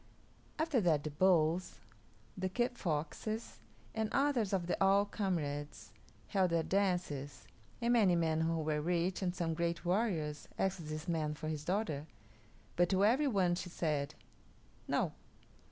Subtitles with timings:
[0.57, 1.77] After that the Bulls,
[2.35, 3.59] the Kit Foxes,
[3.93, 5.91] and others of the All Comrades
[6.29, 7.45] held their dances,
[7.79, 11.63] and many men who were rich and some great warriors asked this man for his
[11.63, 12.07] daughter,
[12.75, 14.15] but to every one she said,
[14.87, 15.13] "No."